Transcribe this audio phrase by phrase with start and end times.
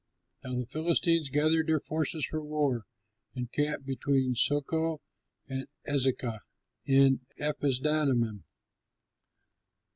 [0.43, 2.85] Now the Philistines gathered their forces for war,
[3.35, 4.97] and camped between Socoh
[5.47, 6.39] and Ezekah
[6.87, 8.41] in Ephesdammim.